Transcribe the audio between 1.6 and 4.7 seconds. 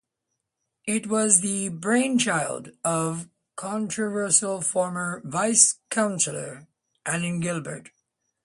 brainchild of controversial